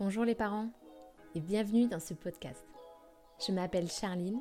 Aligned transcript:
Bonjour 0.00 0.24
les 0.24 0.34
parents 0.34 0.70
et 1.36 1.40
bienvenue 1.40 1.86
dans 1.86 2.00
ce 2.00 2.14
podcast. 2.14 2.64
Je 3.46 3.52
m'appelle 3.52 3.88
Charline, 3.88 4.40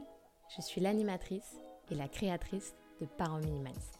je 0.57 0.63
suis 0.63 0.81
l'animatrice 0.81 1.57
et 1.91 1.96
la 1.96 2.07
créatrice 2.07 2.73
de 2.99 3.05
Parents 3.05 3.38
Minimalistes. 3.38 4.00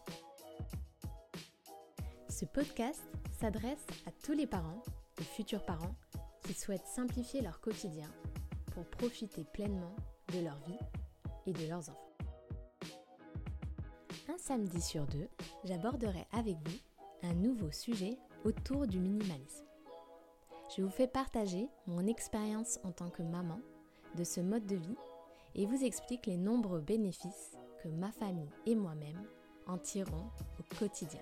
Ce 2.28 2.46
podcast 2.46 3.04
s'adresse 3.40 3.86
à 4.08 4.12
tous 4.24 4.32
les 4.32 4.48
parents 4.48 4.82
et 5.22 5.24
futurs 5.24 5.64
parents 5.64 5.96
qui 6.44 6.56
souhaitent 6.56 6.88
simplifier 6.88 7.42
leur 7.42 7.62
quotidien 7.62 8.10
pour 8.74 8.86
profiter 8.86 9.44
pleinement 9.54 9.96
de 10.34 10.44
leur 10.44 10.58
vie 10.62 10.80
et 11.46 11.54
de 11.54 11.68
leurs 11.68 11.88
enfants. 11.88 12.18
Un 14.28 14.40
samedi 14.40 14.82
sur 14.82 15.06
deux, 15.06 15.30
j'aborderai 15.66 16.26
avec 16.32 16.56
vous 16.68 16.80
un 17.22 17.36
nouveau 17.36 17.72
sujet 17.72 18.18
autour 18.44 18.88
du 18.88 18.98
minimalisme. 19.00 19.68
Je 20.76 20.82
vous 20.82 20.90
fais 20.90 21.08
partager 21.08 21.68
mon 21.86 22.08
expérience 22.08 22.80
en 22.84 22.92
tant 22.92 23.10
que 23.10 23.22
maman 23.22 23.60
de 24.18 24.24
ce 24.24 24.42
mode 24.42 24.66
de 24.66 24.76
vie 24.76 24.98
et 25.54 25.68
vous 25.68 25.84
explique 25.84 26.26
les 26.26 26.38
nombreux 26.38 26.80
bénéfices 26.80 27.52
que 27.84 27.90
ma 27.90 28.12
famille 28.12 28.50
et 28.66 28.74
moi-même 28.74 29.22
en 29.68 29.78
tirons 29.78 30.32
au 30.60 30.76
quotidien. 30.80 31.22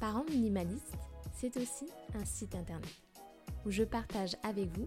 Parents 0.00 0.24
minimalistes, 0.30 0.96
c'est 1.34 1.54
aussi 1.58 1.86
un 2.14 2.24
site 2.24 2.54
internet 2.54 3.02
où 3.66 3.70
je 3.70 3.84
partage 3.84 4.36
avec 4.42 4.70
vous 4.70 4.86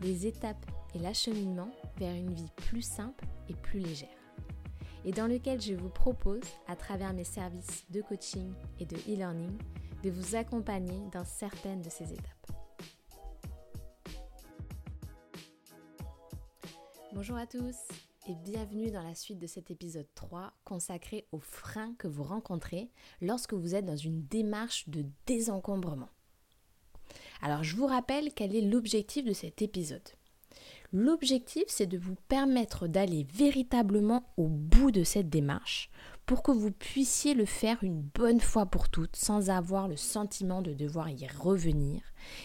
les 0.00 0.26
étapes 0.26 0.64
et 0.94 0.98
l'acheminement 0.98 1.70
vers 1.98 2.14
une 2.14 2.32
vie 2.32 2.52
plus 2.56 2.82
simple 2.82 3.26
et 3.50 3.54
plus 3.54 3.80
légère. 3.80 4.08
Et 5.04 5.10
dans 5.10 5.26
lequel 5.26 5.60
je 5.60 5.74
vous 5.74 5.90
propose, 5.90 6.40
à 6.68 6.76
travers 6.76 7.12
mes 7.12 7.24
services 7.24 7.84
de 7.90 8.00
coaching 8.00 8.52
et 8.78 8.86
de 8.86 8.96
e-learning, 8.96 9.58
de 10.02 10.10
vous 10.10 10.34
accompagner 10.34 11.00
dans 11.12 11.24
certaines 11.24 11.82
de 11.82 11.90
ces 11.90 12.12
étapes. 12.12 12.46
Bonjour 17.12 17.36
à 17.36 17.46
tous 17.46 17.76
et 18.28 18.34
bienvenue 18.34 18.90
dans 18.90 19.02
la 19.02 19.14
suite 19.14 19.38
de 19.38 19.46
cet 19.46 19.70
épisode 19.70 20.08
3 20.14 20.52
consacré 20.64 21.26
aux 21.30 21.40
freins 21.40 21.94
que 21.98 22.08
vous 22.08 22.24
rencontrez 22.24 22.90
lorsque 23.20 23.54
vous 23.54 23.74
êtes 23.74 23.84
dans 23.84 23.96
une 23.96 24.24
démarche 24.26 24.88
de 24.88 25.04
désencombrement. 25.26 26.08
Alors 27.40 27.62
je 27.62 27.76
vous 27.76 27.86
rappelle 27.86 28.32
quel 28.34 28.56
est 28.56 28.62
l'objectif 28.62 29.24
de 29.24 29.32
cet 29.32 29.62
épisode. 29.62 30.08
L'objectif, 30.92 31.64
c'est 31.68 31.86
de 31.86 31.96
vous 31.96 32.16
permettre 32.28 32.86
d'aller 32.86 33.26
véritablement 33.32 34.24
au 34.36 34.48
bout 34.48 34.90
de 34.90 35.04
cette 35.04 35.30
démarche 35.30 35.90
pour 36.32 36.42
que 36.42 36.50
vous 36.50 36.70
puissiez 36.70 37.34
le 37.34 37.44
faire 37.44 37.84
une 37.84 38.00
bonne 38.00 38.40
fois 38.40 38.64
pour 38.64 38.88
toutes 38.88 39.16
sans 39.16 39.50
avoir 39.50 39.86
le 39.86 39.98
sentiment 39.98 40.62
de 40.62 40.72
devoir 40.72 41.10
y 41.10 41.26
revenir 41.26 42.00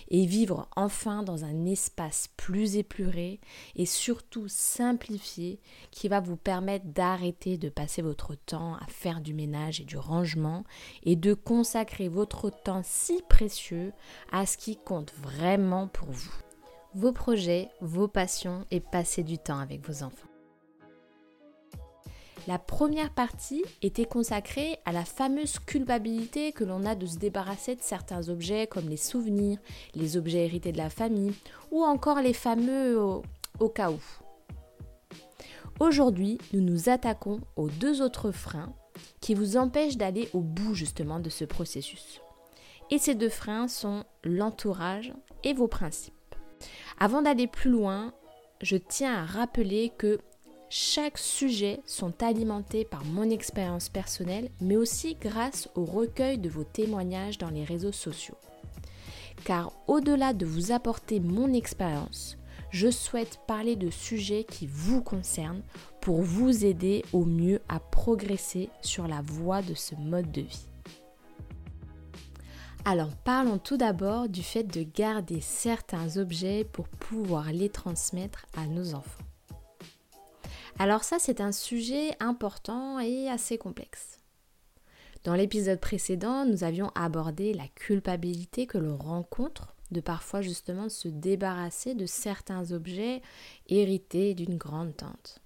et 0.09 0.25
vivre 0.25 0.67
enfin 0.75 1.23
dans 1.23 1.45
un 1.45 1.65
espace 1.65 2.27
plus 2.35 2.75
épuré 2.75 3.39
et 3.77 3.85
surtout 3.85 4.49
simplifié 4.49 5.61
qui 5.89 6.09
va 6.09 6.19
vous 6.19 6.35
permettre 6.35 6.87
d'arrêter 6.87 7.57
de 7.57 7.69
passer 7.69 8.01
votre 8.01 8.35
temps 8.35 8.75
à 8.75 8.87
faire 8.89 9.21
du 9.21 9.33
ménage 9.33 9.79
et 9.79 9.85
du 9.85 9.95
rangement 9.95 10.65
et 11.03 11.15
de 11.15 11.33
consacrer 11.33 12.09
votre 12.09 12.49
temps 12.49 12.81
si 12.83 13.21
précieux 13.29 13.93
à 14.33 14.45
ce 14.45 14.57
qui 14.57 14.75
compte 14.75 15.13
vraiment 15.13 15.87
pour 15.87 16.11
vous. 16.11 16.35
Vos 16.93 17.13
projets, 17.13 17.69
vos 17.79 18.09
passions 18.09 18.65
et 18.69 18.81
passer 18.81 19.23
du 19.23 19.37
temps 19.37 19.59
avec 19.59 19.87
vos 19.87 20.03
enfants. 20.03 20.26
La 22.47 22.59
première 22.59 23.09
partie 23.09 23.65
était 23.81 24.05
consacrée 24.05 24.79
à 24.85 24.93
la 24.93 25.03
fameuse 25.03 25.59
culpabilité 25.59 26.53
que 26.53 26.63
l'on 26.63 26.85
a 26.85 26.95
de 26.95 27.05
se 27.05 27.17
débarrasser 27.17 27.75
de 27.75 27.81
certains 27.81 28.29
objets 28.29 28.67
comme 28.67 28.87
les 28.87 28.95
souvenirs, 28.95 29.59
les 29.95 30.15
objets 30.15 30.45
hérités 30.45 30.71
de 30.71 30.77
la 30.77 30.89
famille 30.89 31.33
ou 31.71 31.83
encore 31.83 32.21
les 32.21 32.31
fameux 32.31 32.97
au, 33.59 33.69
cas 33.69 33.91
où. 33.91 33.99
Aujourd'hui, 35.81 36.37
nous 36.53 36.61
nous 36.61 36.87
attaquons 36.87 37.41
aux 37.57 37.67
deux 37.67 38.01
autres 38.01 38.31
freins 38.31 38.73
qui 39.19 39.33
vous 39.33 39.57
empêchent 39.57 39.97
d'aller 39.97 40.29
au 40.31 40.39
bout 40.39 40.73
justement 40.73 41.19
de 41.19 41.29
ce 41.29 41.43
processus. 41.43 42.21
Et 42.91 42.97
ces 42.97 43.13
deux 43.13 43.29
freins 43.29 43.67
sont 43.67 44.05
l'entourage 44.23 45.13
et 45.43 45.53
vos 45.53 45.67
principes. 45.67 46.13
Avant 46.97 47.21
d'aller 47.21 47.47
plus 47.47 47.71
loin, 47.71 48.13
je 48.61 48.77
tiens 48.77 49.15
à 49.15 49.25
rappeler 49.25 49.91
que 49.97 50.19
chaque 50.69 51.17
sujet 51.17 51.79
sont 51.85 52.21
alimentés 52.21 52.83
par 52.83 53.05
mon 53.05 53.29
expérience 53.29 53.87
personnelle, 53.87 54.49
mais 54.59 54.75
aussi 54.75 55.15
grâce 55.15 55.69
au 55.75 55.85
recueil 55.85 56.37
de 56.37 56.49
vos 56.49 56.65
témoignages 56.65 57.37
dans 57.37 57.49
les 57.49 57.63
réseaux 57.63 57.93
sociaux. 57.93 58.37
Car 59.45 59.71
au-delà 59.87 60.33
de 60.33 60.45
vous 60.45 60.71
apporter 60.71 61.19
mon 61.19 61.53
expérience, 61.53 62.37
je 62.69 62.91
souhaite 62.91 63.39
parler 63.47 63.77
de 63.77 63.89
sujets 63.89 64.43
qui 64.43 64.67
vous 64.67 65.01
concernent 65.01 65.63
pour 66.01 66.21
vous 66.21 66.65
aider 66.65 67.05
au 67.13 67.23
mieux 67.23 67.61
à 67.69 67.79
progresser 67.79 68.69
sur 68.81 69.07
la 69.07 69.21
voie 69.21 69.61
de 69.61 69.73
ce 69.73 69.95
mode 69.95 70.31
de 70.31 70.41
vie. 70.41 70.67
Alors 72.83 73.15
parlons 73.23 73.57
tout 73.57 73.77
d'abord 73.77 74.27
du 74.27 74.43
fait 74.43 74.63
de 74.63 74.83
garder 74.83 75.39
certains 75.41 76.17
objets 76.17 76.65
pour 76.65 76.87
pouvoir 76.87 77.51
les 77.51 77.69
transmettre 77.69 78.45
à 78.55 78.65
nos 78.65 78.93
enfants. 78.93 79.23
Alors 80.79 81.03
ça, 81.03 81.17
c'est 81.19 81.41
un 81.41 81.51
sujet 81.51 82.15
important 82.19 82.99
et 82.99 83.29
assez 83.29 83.57
complexe. 83.57 84.19
Dans 85.23 85.33
l'épisode 85.33 85.79
précédent, 85.79 86.45
nous 86.45 86.63
avions 86.63 86.91
abordé 86.93 87.53
la 87.53 87.67
culpabilité 87.69 88.67
que 88.67 88.77
l'on 88.77 88.97
rencontre 88.97 89.73
de 89.91 90.01
parfois 90.01 90.41
justement 90.41 90.89
se 90.89 91.07
débarrasser 91.07 91.95
de 91.95 92.05
certains 92.05 92.71
objets 92.71 93.21
hérités 93.67 94.35
d'une 94.35 94.57
grande 94.57 94.95
tante. 94.95 95.41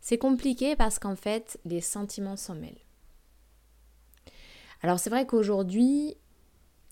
C'est 0.00 0.18
compliqué 0.18 0.76
parce 0.76 0.98
qu'en 0.98 1.16
fait, 1.16 1.58
les 1.64 1.80
sentiments 1.80 2.36
s'en 2.36 2.54
mêlent. 2.54 2.84
Alors 4.82 5.00
c'est 5.00 5.10
vrai 5.10 5.26
qu'aujourd'hui, 5.26 6.16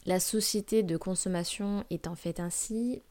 la 0.07 0.19
société 0.19 0.83
de 0.83 0.97
consommation 0.97 1.85
est 1.91 2.09
en 2.09 2.17
fait 2.17 2.41
ainsi, 2.41 3.03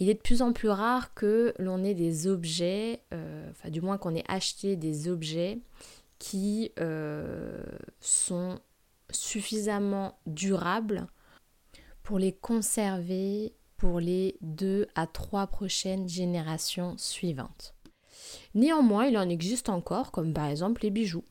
il 0.00 0.08
est 0.08 0.14
de 0.14 0.20
plus 0.20 0.42
en 0.42 0.52
plus 0.52 0.68
rare 0.68 1.14
que 1.14 1.54
l'on 1.58 1.82
ait 1.84 1.94
des 1.94 2.26
objets, 2.26 3.02
euh, 3.12 3.50
enfin 3.50 3.70
du 3.70 3.80
moins 3.80 3.98
qu'on 3.98 4.14
ait 4.14 4.24
acheté 4.28 4.76
des 4.76 5.08
objets 5.08 5.58
qui 6.18 6.72
euh, 6.80 7.62
sont 8.00 8.60
suffisamment 9.10 10.18
durables 10.26 11.06
pour 12.02 12.18
les 12.18 12.32
conserver 12.32 13.54
pour 13.76 14.00
les 14.00 14.36
deux 14.40 14.88
à 14.94 15.06
trois 15.06 15.46
prochaines 15.46 16.08
générations 16.08 16.96
suivantes. 16.98 17.74
Néanmoins, 18.54 19.06
il 19.06 19.16
en 19.16 19.28
existe 19.28 19.68
encore, 19.68 20.10
comme 20.10 20.34
par 20.34 20.46
exemple 20.46 20.82
les 20.82 20.90
bijoux. 20.90 21.24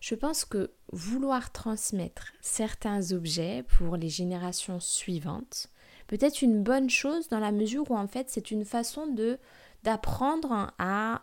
Je 0.00 0.14
pense 0.14 0.44
que 0.44 0.72
vouloir 0.92 1.52
transmettre 1.52 2.32
certains 2.40 3.12
objets 3.12 3.64
pour 3.78 3.96
les 3.96 4.08
générations 4.08 4.80
suivantes 4.80 5.68
peut 6.10 6.18
être 6.20 6.42
une 6.42 6.62
bonne 6.64 6.90
chose 6.90 7.28
dans 7.28 7.38
la 7.38 7.52
mesure 7.52 7.88
où 7.88 7.96
en 7.96 8.08
fait 8.08 8.28
c'est 8.28 8.50
une 8.50 8.64
façon 8.64 9.06
de 9.06 9.38
d'apprendre 9.84 10.74
à 10.78 11.22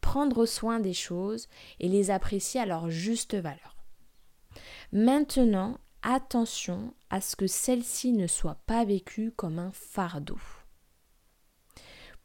prendre 0.00 0.46
soin 0.46 0.78
des 0.78 0.94
choses 0.94 1.48
et 1.80 1.88
les 1.88 2.10
apprécier 2.10 2.60
à 2.60 2.66
leur 2.66 2.90
juste 2.90 3.34
valeur. 3.34 3.76
Maintenant, 4.92 5.78
attention 6.02 6.94
à 7.10 7.20
ce 7.20 7.34
que 7.34 7.48
celle-ci 7.48 8.12
ne 8.12 8.26
soit 8.26 8.60
pas 8.66 8.84
vécue 8.84 9.32
comme 9.32 9.58
un 9.58 9.72
fardeau. 9.72 10.38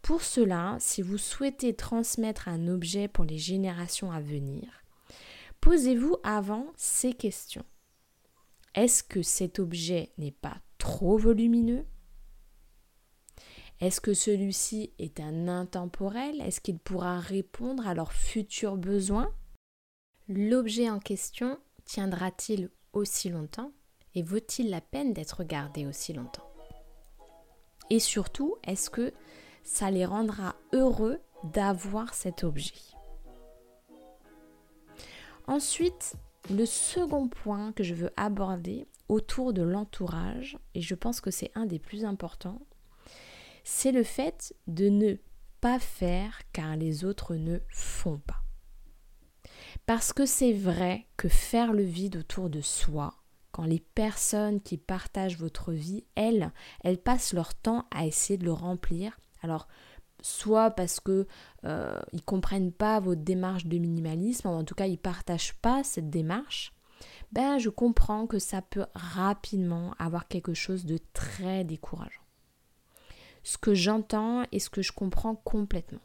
Pour 0.02 0.22
cela, 0.22 0.78
si 0.80 1.02
vous 1.02 1.18
souhaitez 1.18 1.76
transmettre 1.76 2.48
un 2.48 2.68
objet 2.68 3.08
pour 3.08 3.26
les 3.26 3.38
générations 3.38 4.12
à 4.12 4.22
venir, 4.22 4.70
Posez-vous 5.62 6.18
avant 6.24 6.68
ces 6.78 7.14
questions. 7.14 7.66
Est-ce 8.78 9.02
que 9.02 9.24
cet 9.24 9.58
objet 9.58 10.12
n'est 10.20 10.32
pas 10.32 10.56
trop 10.78 11.18
volumineux? 11.18 11.84
Est-ce 13.80 14.00
que 14.00 14.14
celui-ci 14.14 14.94
est 15.00 15.20
un 15.20 15.48
intemporel? 15.48 16.40
Est-ce 16.42 16.62
qu'il 16.62 16.78
pourra 16.78 17.20
répondre 17.20 17.88
à 17.88 17.96
leurs 17.96 18.14
futurs 18.14 18.78
besoins? 18.78 19.34
L'objet 20.28 20.92
en 20.92 21.00
question 21.00 21.58
tiendra-t-il 21.86 22.70
aussi 22.94 23.30
longtemps? 23.30 23.72
Et 24.14 24.22
vaut-il 24.22 24.70
la 24.70 24.82
peine 24.82 25.12
d'être 25.12 25.44
gardé 25.44 25.88
aussi 25.88 26.14
longtemps? 26.14 26.48
Et 27.90 28.00
surtout, 28.00 28.58
est-ce 28.64 28.92
que 28.92 29.12
ça 29.64 29.90
les 29.90 30.06
rendra 30.06 30.56
heureux 30.72 31.20
d'avoir 31.46 32.14
cet 32.14 32.44
objet? 32.44 32.76
Ensuite, 35.48 36.14
le 36.50 36.66
second 36.66 37.28
point 37.28 37.72
que 37.74 37.84
je 37.84 37.94
veux 37.94 38.12
aborder 38.18 38.88
autour 39.10 39.54
de 39.54 39.62
l'entourage, 39.62 40.58
et 40.74 40.82
je 40.82 40.96
pense 40.96 41.22
que 41.22 41.32
c'est 41.32 41.52
un 41.56 41.66
des 41.66 41.80
plus 41.80 42.06
importants, 42.06 42.62
c'est 43.64 43.92
le 43.92 44.04
fait 44.04 44.54
de 44.68 44.90
ne 44.90 45.16
pas 45.62 45.80
faire 45.80 46.40
car 46.54 46.76
les 46.76 47.06
autres 47.06 47.36
ne 47.36 47.60
font 47.70 48.20
pas. 48.20 48.44
Parce 49.86 50.14
que 50.14 50.26
c'est 50.26 50.54
vrai 50.54 51.08
que 51.18 51.30
faire 51.30 51.74
le 51.74 51.84
vide 51.84 52.18
autour 52.18 52.50
de 52.50 52.62
soi, 52.62 53.16
quand 53.52 53.66
les 53.66 53.80
personnes 53.80 54.62
qui 54.62 54.78
partagent 54.78 55.38
votre 55.38 55.72
vie, 55.72 56.06
elles, 56.16 56.52
elles 56.84 57.02
passent 57.02 57.34
leur 57.34 57.56
temps 57.56 57.86
à 57.92 58.06
essayer 58.06 58.38
de 58.38 58.46
le 58.46 58.54
remplir. 58.54 59.18
Alors, 59.42 59.68
soit 60.22 60.72
parce 60.72 61.00
que 61.00 61.28
euh, 61.66 62.00
ils 62.14 62.24
comprennent 62.24 62.72
pas 62.72 63.00
votre 63.00 63.22
démarche 63.22 63.66
de 63.66 63.78
minimalisme, 63.78 64.48
ou 64.48 64.52
en 64.52 64.64
tout 64.64 64.76
cas 64.76 64.88
ils 64.88 64.98
partagent 64.98 65.56
pas 65.62 65.84
cette 65.84 66.10
démarche, 66.10 66.74
ben 67.32 67.58
je 67.58 67.70
comprends 67.70 68.28
que 68.28 68.40
ça 68.40 68.62
peut 68.62 68.86
rapidement 68.96 69.94
avoir 70.00 70.28
quelque 70.28 70.54
chose 70.54 70.86
de 70.86 71.00
très 71.14 71.64
décourageant. 71.64 72.22
Ce 73.44 73.58
que 73.58 73.74
j'entends 73.74 74.44
et 74.52 74.60
ce 74.60 74.70
que 74.70 74.82
je 74.82 74.92
comprends 74.92 75.36
complètement. 75.36 76.02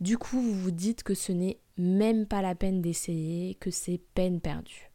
Du 0.00 0.16
coup, 0.16 0.40
vous 0.40 0.54
vous 0.54 0.70
dites 0.70 1.02
que 1.02 1.14
ce 1.14 1.30
n'est 1.30 1.60
même 1.76 2.26
pas 2.26 2.40
la 2.40 2.54
peine 2.54 2.80
d'essayer, 2.80 3.54
que 3.56 3.70
c'est 3.70 4.00
peine 4.14 4.40
perdue. 4.40 4.90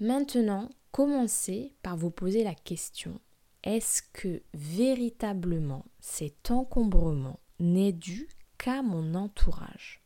Maintenant, 0.00 0.70
commencez 0.92 1.74
par 1.82 1.96
vous 1.96 2.10
poser 2.10 2.42
la 2.42 2.54
question 2.54 3.20
est-ce 3.64 4.02
que 4.12 4.42
véritablement 4.54 5.84
cet 6.00 6.50
encombrement 6.50 7.40
n'est 7.60 7.92
dû 7.92 8.28
qu'à 8.58 8.82
mon 8.82 9.14
entourage? 9.14 10.02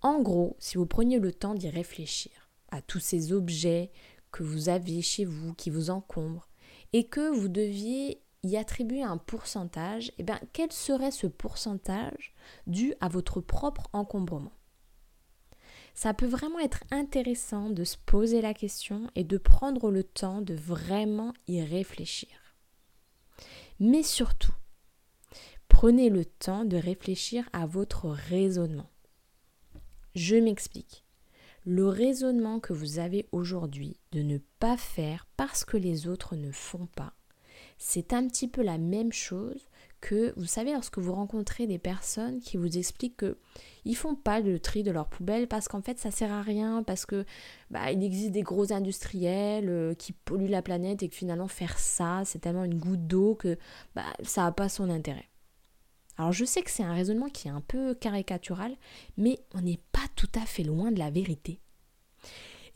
En 0.00 0.20
gros, 0.20 0.56
si 0.58 0.78
vous 0.78 0.86
preniez 0.86 1.18
le 1.18 1.32
temps 1.32 1.54
d'y 1.54 1.68
réfléchir 1.68 2.48
à 2.70 2.80
tous 2.82 3.00
ces 3.00 3.32
objets 3.32 3.90
que 4.30 4.42
vous 4.42 4.68
avez 4.68 5.02
chez 5.02 5.24
vous 5.24 5.54
qui 5.54 5.70
vous 5.70 5.90
encombrent 5.90 6.48
et 6.92 7.06
que 7.06 7.30
vous 7.30 7.48
deviez 7.48 8.22
y 8.42 8.56
attribuer 8.56 9.02
un 9.02 9.18
pourcentage, 9.18 10.10
eh 10.18 10.22
bien, 10.22 10.40
quel 10.52 10.72
serait 10.72 11.12
ce 11.12 11.26
pourcentage 11.26 12.34
dû 12.66 12.94
à 13.00 13.08
votre 13.08 13.40
propre 13.40 13.88
encombrement? 13.92 14.52
Ça 15.94 16.14
peut 16.14 16.26
vraiment 16.26 16.58
être 16.58 16.84
intéressant 16.90 17.70
de 17.70 17.84
se 17.84 17.96
poser 17.96 18.40
la 18.40 18.54
question 18.54 19.10
et 19.14 19.24
de 19.24 19.38
prendre 19.38 19.90
le 19.90 20.04
temps 20.04 20.40
de 20.40 20.54
vraiment 20.54 21.34
y 21.46 21.62
réfléchir. 21.62 22.28
Mais 23.78 24.02
surtout, 24.02 24.54
prenez 25.68 26.08
le 26.08 26.24
temps 26.24 26.64
de 26.64 26.76
réfléchir 26.76 27.48
à 27.52 27.66
votre 27.66 28.08
raisonnement. 28.08 28.90
Je 30.14 30.36
m'explique. 30.36 31.04
Le 31.64 31.86
raisonnement 31.86 32.58
que 32.58 32.72
vous 32.72 32.98
avez 32.98 33.28
aujourd'hui 33.30 34.00
de 34.10 34.22
ne 34.22 34.38
pas 34.58 34.76
faire 34.76 35.26
parce 35.36 35.64
que 35.64 35.76
les 35.76 36.08
autres 36.08 36.36
ne 36.36 36.50
font 36.50 36.86
pas 36.86 37.14
c'est 37.84 38.12
un 38.12 38.26
petit 38.28 38.46
peu 38.48 38.62
la 38.62 38.78
même 38.78 39.12
chose 39.12 39.68
que, 40.02 40.34
vous 40.36 40.44
savez, 40.44 40.72
lorsque 40.72 40.98
vous 40.98 41.14
rencontrez 41.14 41.66
des 41.66 41.78
personnes 41.78 42.40
qui 42.40 42.58
vous 42.58 42.76
expliquent 42.76 43.16
que 43.16 43.38
ils 43.86 43.96
font 43.96 44.14
pas 44.14 44.40
le 44.40 44.60
tri 44.60 44.82
de 44.82 44.90
leur 44.90 45.08
poubelle 45.08 45.48
parce 45.48 45.66
qu'en 45.68 45.80
fait 45.80 45.98
ça 45.98 46.10
sert 46.10 46.30
à 46.30 46.42
rien, 46.42 46.82
parce 46.82 47.06
que 47.06 47.24
bah, 47.70 47.90
il 47.90 48.04
existe 48.04 48.32
des 48.32 48.42
gros 48.42 48.72
industriels 48.72 49.70
euh, 49.70 49.94
qui 49.94 50.12
polluent 50.12 50.50
la 50.50 50.62
planète 50.62 51.02
et 51.02 51.08
que 51.08 51.14
finalement 51.14 51.48
faire 51.48 51.78
ça, 51.78 52.22
c'est 52.26 52.40
tellement 52.40 52.64
une 52.64 52.78
goutte 52.78 53.06
d'eau 53.06 53.34
que 53.34 53.56
bah, 53.94 54.04
ça 54.22 54.42
n'a 54.42 54.52
pas 54.52 54.68
son 54.68 54.90
intérêt. 54.90 55.28
Alors 56.18 56.32
je 56.32 56.44
sais 56.44 56.62
que 56.62 56.70
c'est 56.70 56.82
un 56.82 56.92
raisonnement 56.92 57.30
qui 57.30 57.48
est 57.48 57.52
un 57.52 57.62
peu 57.62 57.94
caricatural, 57.94 58.76
mais 59.16 59.40
on 59.54 59.62
n'est 59.62 59.80
pas 59.92 60.06
tout 60.14 60.30
à 60.34 60.44
fait 60.44 60.64
loin 60.64 60.92
de 60.92 60.98
la 60.98 61.10
vérité. 61.10 61.60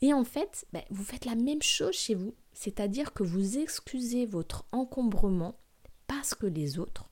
Et 0.01 0.13
en 0.13 0.23
fait, 0.23 0.65
bah, 0.73 0.83
vous 0.89 1.03
faites 1.03 1.25
la 1.25 1.35
même 1.35 1.61
chose 1.61 1.93
chez 1.93 2.15
vous 2.15 2.33
c'est-à-dire 2.57 3.13
que 3.13 3.21
vous 3.21 3.59
excusez 3.59 4.25
votre 4.25 4.65
encombrement 4.71 5.59
parce 6.07 6.33
que 6.33 6.47
les 6.47 6.79
autres 6.79 7.07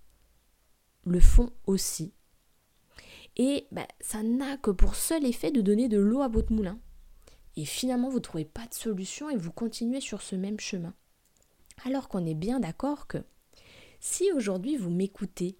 le 1.05 1.19
font 1.19 1.51
aussi. 1.65 2.13
Et 3.37 3.67
ben, 3.71 3.85
ça 3.99 4.23
n'a 4.23 4.57
que 4.57 4.71
pour 4.71 4.95
seul 4.95 5.25
effet 5.25 5.51
de 5.51 5.61
donner 5.61 5.87
de 5.87 5.97
l'eau 5.97 6.21
à 6.21 6.27
votre 6.27 6.53
moulin. 6.53 6.79
Et 7.57 7.65
finalement, 7.65 8.09
vous 8.09 8.17
ne 8.17 8.21
trouvez 8.21 8.45
pas 8.45 8.67
de 8.67 8.73
solution 8.73 9.29
et 9.29 9.37
vous 9.37 9.51
continuez 9.51 10.01
sur 10.01 10.21
ce 10.21 10.35
même 10.35 10.59
chemin. 10.59 10.93
Alors 11.85 12.07
qu'on 12.07 12.25
est 12.25 12.35
bien 12.35 12.59
d'accord 12.59 13.07
que 13.07 13.17
si 13.99 14.31
aujourd'hui 14.31 14.77
vous 14.77 14.89
m'écoutez, 14.89 15.57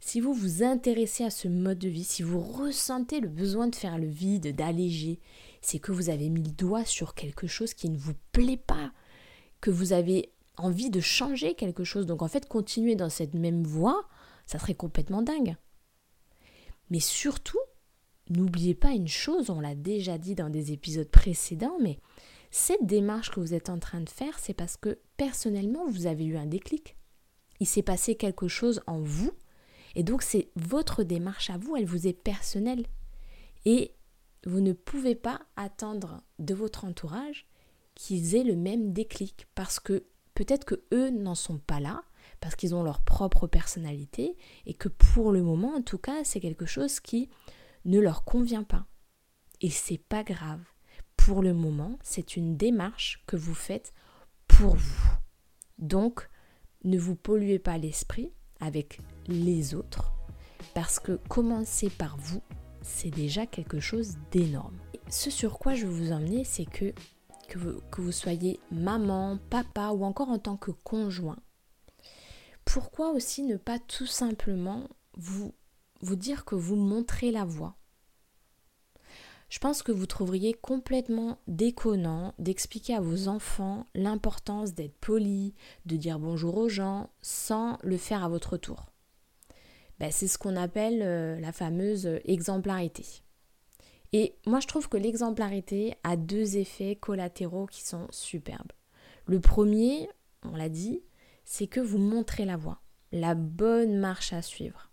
si 0.00 0.20
vous 0.20 0.32
vous 0.32 0.62
intéressez 0.62 1.24
à 1.24 1.30
ce 1.30 1.48
mode 1.48 1.78
de 1.78 1.88
vie, 1.88 2.04
si 2.04 2.22
vous 2.22 2.40
ressentez 2.40 3.20
le 3.20 3.28
besoin 3.28 3.66
de 3.66 3.74
faire 3.74 3.98
le 3.98 4.06
vide, 4.06 4.54
d'alléger, 4.54 5.20
c'est 5.62 5.78
que 5.78 5.92
vous 5.92 6.10
avez 6.10 6.28
mis 6.28 6.42
le 6.42 6.52
doigt 6.52 6.84
sur 6.84 7.14
quelque 7.14 7.46
chose 7.46 7.74
qui 7.74 7.88
ne 7.88 7.96
vous 7.96 8.14
plaît 8.32 8.56
pas, 8.56 8.92
que 9.60 9.70
vous 9.70 9.92
avez 9.92 10.32
envie 10.56 10.90
de 10.90 11.00
changer 11.00 11.54
quelque 11.54 11.84
chose. 11.84 12.06
Donc 12.06 12.22
en 12.22 12.28
fait, 12.28 12.46
continuer 12.46 12.94
dans 12.94 13.08
cette 13.08 13.34
même 13.34 13.64
voie, 13.64 14.06
ça 14.46 14.58
serait 14.58 14.74
complètement 14.74 15.22
dingue. 15.22 15.56
Mais 16.90 17.00
surtout, 17.00 17.58
n'oubliez 18.30 18.74
pas 18.74 18.92
une 18.92 19.08
chose, 19.08 19.50
on 19.50 19.60
l'a 19.60 19.74
déjà 19.74 20.18
dit 20.18 20.34
dans 20.34 20.50
des 20.50 20.72
épisodes 20.72 21.10
précédents, 21.10 21.78
mais 21.80 21.98
cette 22.50 22.86
démarche 22.86 23.30
que 23.30 23.40
vous 23.40 23.54
êtes 23.54 23.68
en 23.68 23.78
train 23.78 24.00
de 24.00 24.08
faire, 24.08 24.38
c'est 24.38 24.54
parce 24.54 24.76
que 24.76 24.98
personnellement, 25.16 25.86
vous 25.88 26.06
avez 26.06 26.24
eu 26.24 26.36
un 26.36 26.46
déclic. 26.46 26.96
Il 27.60 27.66
s'est 27.66 27.82
passé 27.82 28.14
quelque 28.14 28.48
chose 28.48 28.82
en 28.86 29.00
vous, 29.00 29.32
et 29.94 30.02
donc 30.02 30.22
c'est 30.22 30.50
votre 30.56 31.02
démarche 31.02 31.50
à 31.50 31.58
vous, 31.58 31.76
elle 31.76 31.86
vous 31.86 32.06
est 32.06 32.12
personnelle. 32.12 32.86
Et 33.64 33.94
vous 34.44 34.60
ne 34.60 34.72
pouvez 34.72 35.14
pas 35.14 35.40
attendre 35.56 36.22
de 36.38 36.54
votre 36.54 36.84
entourage 36.84 37.46
qu'ils 37.94 38.36
aient 38.36 38.44
le 38.44 38.54
même 38.54 38.92
déclic 38.92 39.46
parce 39.54 39.80
que 39.80 40.04
peut-être 40.34 40.64
que 40.64 40.82
eux 40.92 41.10
n'en 41.10 41.34
sont 41.34 41.58
pas 41.58 41.80
là 41.80 42.02
parce 42.40 42.56
qu'ils 42.56 42.74
ont 42.74 42.82
leur 42.82 43.00
propre 43.00 43.46
personnalité 43.46 44.36
et 44.66 44.74
que 44.74 44.88
pour 44.88 45.32
le 45.32 45.42
moment 45.42 45.74
en 45.74 45.82
tout 45.82 45.98
cas 45.98 46.24
c'est 46.24 46.40
quelque 46.40 46.66
chose 46.66 47.00
qui 47.00 47.28
ne 47.84 48.00
leur 48.00 48.24
convient 48.24 48.64
pas. 48.64 48.86
Et 49.60 49.70
c'est 49.70 49.98
pas 49.98 50.22
grave. 50.22 50.60
Pour 51.16 51.42
le 51.42 51.54
moment, 51.54 51.98
c'est 52.02 52.36
une 52.36 52.56
démarche 52.56 53.22
que 53.26 53.36
vous 53.36 53.54
faites 53.54 53.92
pour 54.46 54.76
vous. 54.76 55.10
Donc, 55.78 56.28
ne 56.84 56.98
vous 56.98 57.16
polluez 57.16 57.58
pas 57.58 57.78
l'esprit 57.78 58.32
avec 58.60 59.00
les 59.26 59.74
autres 59.74 60.12
parce 60.74 61.00
que 61.00 61.12
commencer 61.28 61.90
par 61.90 62.16
vous, 62.18 62.42
c'est 62.82 63.10
déjà 63.10 63.46
quelque 63.46 63.80
chose 63.80 64.16
d'énorme. 64.30 64.76
Ce 65.08 65.30
sur 65.30 65.58
quoi 65.58 65.74
je 65.74 65.86
veux 65.86 65.92
vous 65.92 66.12
emmener, 66.12 66.44
c'est 66.44 66.64
que, 66.64 66.92
que 67.48 67.58
vous, 67.58 67.80
que 67.90 68.00
vous 68.00 68.12
soyez 68.12 68.60
maman, 68.70 69.38
papa 69.50 69.88
ou 69.90 70.04
encore 70.04 70.28
en 70.28 70.38
tant 70.38 70.56
que 70.56 70.70
conjoint, 70.70 71.38
pourquoi 72.76 73.12
aussi 73.12 73.42
ne 73.42 73.56
pas 73.56 73.78
tout 73.78 74.04
simplement 74.04 74.86
vous, 75.16 75.54
vous 76.02 76.14
dire 76.14 76.44
que 76.44 76.54
vous 76.54 76.76
montrez 76.76 77.30
la 77.30 77.46
voie? 77.46 77.74
Je 79.48 79.58
pense 79.58 79.82
que 79.82 79.92
vous 79.92 80.04
trouveriez 80.04 80.52
complètement 80.52 81.38
déconnant 81.46 82.34
d'expliquer 82.38 82.94
à 82.94 83.00
vos 83.00 83.28
enfants 83.28 83.86
l'importance 83.94 84.74
d'être 84.74 84.98
poli, 84.98 85.54
de 85.86 85.96
dire 85.96 86.18
bonjour 86.18 86.58
aux 86.58 86.68
gens, 86.68 87.08
sans 87.22 87.78
le 87.82 87.96
faire 87.96 88.22
à 88.22 88.28
votre 88.28 88.58
tour. 88.58 88.92
Ben, 89.98 90.12
c'est 90.12 90.28
ce 90.28 90.36
qu'on 90.36 90.54
appelle 90.54 91.00
euh, 91.00 91.40
la 91.40 91.52
fameuse 91.52 92.04
exemplarité. 92.26 93.06
Et 94.12 94.36
moi 94.44 94.60
je 94.60 94.66
trouve 94.66 94.90
que 94.90 94.98
l'exemplarité 94.98 95.94
a 96.04 96.18
deux 96.18 96.58
effets 96.58 96.96
collatéraux 96.96 97.64
qui 97.68 97.82
sont 97.82 98.06
superbes. 98.10 98.72
Le 99.24 99.40
premier, 99.40 100.10
on 100.42 100.54
l'a 100.54 100.68
dit, 100.68 101.00
c'est 101.46 101.68
que 101.68 101.80
vous 101.80 101.96
montrez 101.96 102.44
la 102.44 102.58
voie, 102.58 102.82
la 103.12 103.34
bonne 103.34 103.96
marche 103.96 104.34
à 104.34 104.42
suivre. 104.42 104.90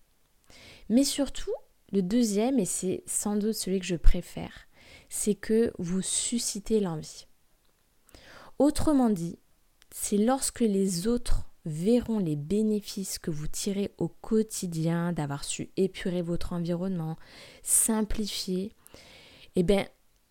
Mais 0.88 1.04
surtout, 1.04 1.52
le 1.92 2.02
deuxième, 2.02 2.60
et 2.60 2.66
c'est 2.66 3.04
sans 3.06 3.36
doute 3.36 3.56
celui 3.56 3.80
que 3.80 3.86
je 3.86 3.96
préfère, 3.96 4.68
c'est 5.10 5.36
que 5.36 5.74
vous 5.80 6.02
suscitez 6.02 6.80
l'envie. 6.80 7.26
Autrement 8.60 9.10
dit, 9.10 9.40
c'est 9.92 10.18
lorsque 10.18 10.62
les 10.62 11.08
autres 11.08 11.50
verront 11.66 12.20
les 12.20 12.36
bénéfices 12.36 13.20
que 13.20 13.32
vous 13.32 13.48
tirez 13.48 13.92
au 13.98 14.08
quotidien 14.08 15.12
d'avoir 15.12 15.44
su 15.44 15.72
épurer 15.76 16.22
votre 16.22 16.54
environnement, 16.54 17.18
simplifier, 17.64 18.76
et 19.56 19.60
eh 19.62 19.64
bien 19.64 19.86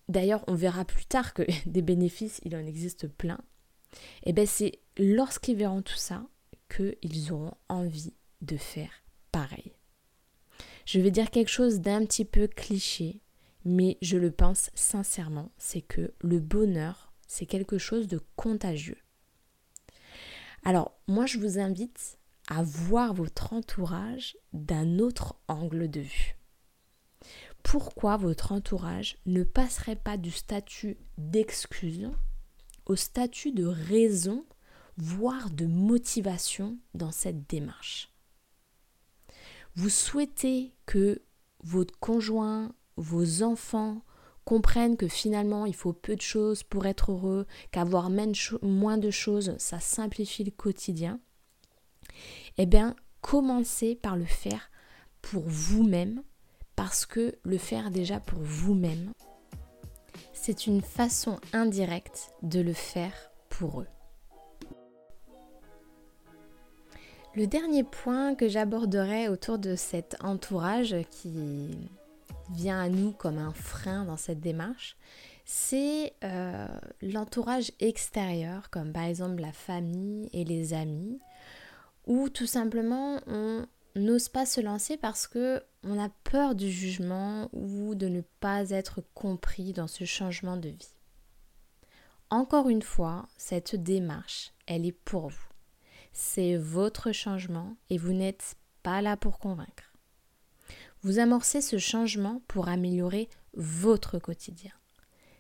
d'ailleurs 0.08 0.44
on 0.46 0.54
verra 0.54 0.84
plus 0.84 1.06
tard 1.06 1.34
que 1.34 1.42
des 1.66 1.82
bénéfices, 1.82 2.40
il 2.44 2.54
en 2.54 2.64
existe 2.66 3.08
plein, 3.08 3.40
et 4.24 4.30
eh 4.30 4.32
bien 4.32 4.46
c'est 4.46 4.80
lorsqu'ils 4.96 5.56
verront 5.56 5.82
tout 5.82 5.96
ça 5.96 6.26
qu'ils 6.74 7.32
auront 7.32 7.54
envie 7.68 8.14
de 8.40 8.56
faire 8.56 8.90
pareil. 9.30 9.72
Je 10.86 11.00
vais 11.00 11.10
dire 11.10 11.30
quelque 11.30 11.50
chose 11.50 11.80
d'un 11.80 12.04
petit 12.04 12.24
peu 12.24 12.48
cliché, 12.48 13.20
mais 13.64 13.98
je 14.02 14.16
le 14.16 14.30
pense 14.30 14.70
sincèrement, 14.74 15.52
c'est 15.58 15.82
que 15.82 16.12
le 16.20 16.40
bonheur, 16.40 17.12
c'est 17.26 17.46
quelque 17.46 17.78
chose 17.78 18.08
de 18.08 18.20
contagieux. 18.36 18.98
Alors, 20.64 20.92
moi, 21.08 21.26
je 21.26 21.38
vous 21.38 21.58
invite 21.58 22.18
à 22.48 22.62
voir 22.62 23.14
votre 23.14 23.52
entourage 23.52 24.36
d'un 24.52 24.98
autre 24.98 25.36
angle 25.48 25.90
de 25.90 26.00
vue. 26.00 26.36
Pourquoi 27.62 28.16
votre 28.16 28.52
entourage 28.52 29.18
ne 29.26 29.44
passerait 29.44 29.96
pas 29.96 30.16
du 30.16 30.30
statut 30.30 30.96
d'excuse 31.16 32.10
au 32.86 32.96
statut 32.96 33.52
de 33.52 33.64
raison, 33.64 34.44
voire 34.96 35.50
de 35.50 35.66
motivation 35.66 36.78
dans 36.94 37.12
cette 37.12 37.48
démarche. 37.48 38.12
Vous 39.74 39.88
souhaitez 39.88 40.74
que 40.86 41.22
votre 41.62 41.98
conjoint, 41.98 42.74
vos 42.96 43.42
enfants 43.42 44.02
comprennent 44.44 44.96
que 44.96 45.08
finalement 45.08 45.66
il 45.66 45.74
faut 45.74 45.92
peu 45.92 46.16
de 46.16 46.20
choses 46.20 46.62
pour 46.62 46.86
être 46.86 47.12
heureux, 47.12 47.46
qu'avoir 47.70 48.10
moins 48.62 48.98
de 48.98 49.10
choses, 49.10 49.54
ça 49.58 49.80
simplifie 49.80 50.44
le 50.44 50.50
quotidien, 50.50 51.20
eh 52.58 52.66
bien, 52.66 52.96
commencez 53.20 53.94
par 53.94 54.16
le 54.16 54.24
faire 54.24 54.70
pour 55.22 55.44
vous-même, 55.46 56.22
parce 56.76 57.06
que 57.06 57.38
le 57.44 57.58
faire 57.58 57.90
déjà 57.90 58.18
pour 58.18 58.40
vous-même, 58.40 59.12
c'est 60.42 60.66
une 60.66 60.82
façon 60.82 61.38
indirecte 61.52 62.32
de 62.42 62.60
le 62.60 62.72
faire 62.72 63.14
pour 63.48 63.82
eux. 63.82 63.86
Le 67.36 67.46
dernier 67.46 67.84
point 67.84 68.34
que 68.34 68.48
j'aborderai 68.48 69.28
autour 69.28 69.60
de 69.60 69.76
cet 69.76 70.16
entourage 70.20 70.96
qui 71.12 71.78
vient 72.50 72.80
à 72.80 72.88
nous 72.88 73.12
comme 73.12 73.38
un 73.38 73.52
frein 73.52 74.04
dans 74.04 74.16
cette 74.16 74.40
démarche, 74.40 74.96
c'est 75.44 76.12
euh, 76.24 76.66
l'entourage 77.02 77.70
extérieur, 77.78 78.68
comme 78.70 78.92
par 78.92 79.04
exemple 79.04 79.40
la 79.40 79.52
famille 79.52 80.28
et 80.32 80.42
les 80.42 80.74
amis, 80.74 81.20
ou 82.08 82.28
tout 82.28 82.46
simplement 82.48 83.20
on 83.28 83.64
n'ose 83.94 84.28
pas 84.28 84.44
se 84.44 84.60
lancer 84.60 84.96
parce 84.96 85.28
que 85.28 85.62
on 85.84 85.98
a 85.98 86.08
peur 86.24 86.54
du 86.54 86.70
jugement 86.70 87.48
ou 87.52 87.94
de 87.94 88.08
ne 88.08 88.20
pas 88.40 88.70
être 88.70 89.02
compris 89.14 89.72
dans 89.72 89.88
ce 89.88 90.04
changement 90.04 90.56
de 90.56 90.68
vie. 90.68 90.94
Encore 92.30 92.68
une 92.68 92.82
fois, 92.82 93.28
cette 93.36 93.76
démarche, 93.76 94.52
elle 94.66 94.86
est 94.86 94.92
pour 94.92 95.28
vous. 95.28 95.48
C'est 96.12 96.56
votre 96.56 97.12
changement 97.12 97.76
et 97.90 97.98
vous 97.98 98.12
n'êtes 98.12 98.56
pas 98.82 99.02
là 99.02 99.16
pour 99.16 99.38
convaincre. 99.38 99.92
Vous 101.02 101.18
amorcez 101.18 101.60
ce 101.60 101.78
changement 101.78 102.42
pour 102.46 102.68
améliorer 102.68 103.28
votre 103.54 104.18
quotidien. 104.18 104.72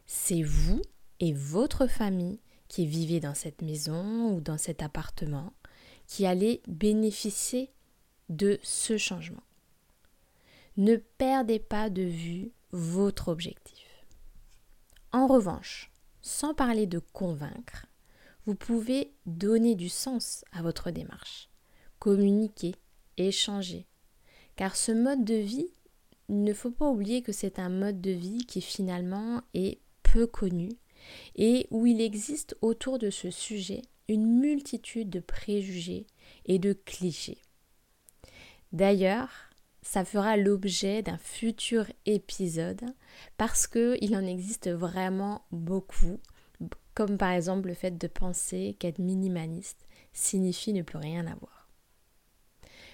C'est 0.06 0.42
vous 0.42 0.82
et 1.20 1.32
votre 1.32 1.86
famille 1.86 2.40
qui 2.68 2.86
vivez 2.86 3.20
dans 3.20 3.34
cette 3.34 3.62
maison 3.62 4.32
ou 4.32 4.40
dans 4.40 4.58
cet 4.58 4.82
appartement 4.82 5.52
qui 6.06 6.26
allez 6.26 6.62
bénéficier 6.66 7.70
de 8.28 8.58
ce 8.62 8.98
changement. 8.98 9.42
Ne 10.76 10.96
perdez 10.96 11.58
pas 11.58 11.90
de 11.90 12.02
vue 12.02 12.50
votre 12.70 13.28
objectif. 13.28 14.06
En 15.12 15.26
revanche, 15.26 15.90
sans 16.22 16.54
parler 16.54 16.86
de 16.86 16.98
convaincre, 16.98 17.86
vous 18.46 18.54
pouvez 18.54 19.12
donner 19.26 19.74
du 19.74 19.88
sens 19.88 20.44
à 20.52 20.62
votre 20.62 20.90
démarche, 20.90 21.50
communiquer, 21.98 22.74
échanger. 23.18 23.86
Car 24.56 24.74
ce 24.74 24.92
mode 24.92 25.24
de 25.24 25.34
vie, 25.34 25.70
il 26.28 26.42
ne 26.42 26.54
faut 26.54 26.70
pas 26.70 26.88
oublier 26.88 27.22
que 27.22 27.32
c'est 27.32 27.58
un 27.58 27.68
mode 27.68 28.00
de 28.00 28.10
vie 28.10 28.46
qui 28.46 28.62
finalement 28.62 29.42
est 29.52 29.78
peu 30.02 30.26
connu 30.26 30.70
et 31.36 31.66
où 31.70 31.86
il 31.86 32.00
existe 32.00 32.56
autour 32.62 32.98
de 32.98 33.10
ce 33.10 33.30
sujet 33.30 33.82
une 34.08 34.40
multitude 34.40 35.10
de 35.10 35.20
préjugés 35.20 36.06
et 36.46 36.58
de 36.58 36.72
clichés. 36.72 37.38
D'ailleurs, 38.72 39.51
ça 39.82 40.04
fera 40.04 40.36
l'objet 40.36 41.02
d'un 41.02 41.18
futur 41.18 41.86
épisode 42.06 42.84
parce 43.36 43.66
qu'il 43.66 44.16
en 44.16 44.24
existe 44.24 44.70
vraiment 44.70 45.44
beaucoup, 45.50 46.20
comme 46.94 47.18
par 47.18 47.32
exemple 47.32 47.68
le 47.68 47.74
fait 47.74 47.98
de 47.98 48.06
penser 48.06 48.76
qu'être 48.78 48.98
minimaliste 49.00 49.86
signifie 50.12 50.72
ne 50.72 50.82
plus 50.82 50.98
rien 50.98 51.26
avoir. 51.26 51.68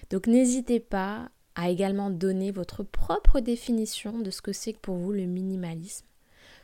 Donc 0.09 0.27
n'hésitez 0.27 0.79
pas 0.79 1.29
à 1.55 1.69
également 1.69 2.09
donner 2.09 2.51
votre 2.51 2.83
propre 2.83 3.39
définition 3.39 4.19
de 4.19 4.31
ce 4.31 4.41
que 4.41 4.53
c'est 4.53 4.73
pour 4.73 4.95
vous 4.95 5.11
le 5.11 5.25
minimalisme, 5.25 6.07